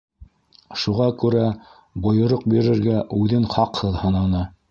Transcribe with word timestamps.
Шуға 0.83 1.09
күрә 1.23 1.43
бойороҡ 2.07 2.47
бирергә 2.55 2.97
үҙен 3.21 3.47
хаҡһыҙ 3.55 4.03
һананы. 4.07 4.43